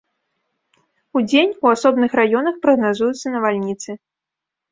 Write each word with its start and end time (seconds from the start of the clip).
Удзень 1.19 1.51
у 1.65 1.69
асобных 1.73 2.11
раёнах 2.21 2.55
прагназуюцца 2.65 3.35
навальніцы. 3.35 3.89